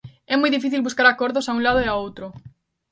[0.33, 2.25] É moi difícil buscar acordos a un lado e ao outro.